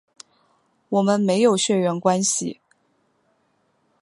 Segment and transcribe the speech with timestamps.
[0.89, 2.59] 我们没有血缘关系